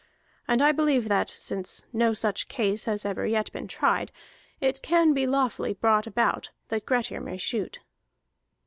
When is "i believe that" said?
0.63-1.29